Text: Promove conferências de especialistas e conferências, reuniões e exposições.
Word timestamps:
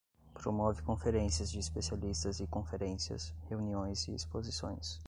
Promove 0.33 0.81
conferências 0.81 1.51
de 1.51 1.59
especialistas 1.59 2.39
e 2.39 2.47
conferências, 2.47 3.31
reuniões 3.47 4.07
e 4.07 4.15
exposições. 4.15 4.99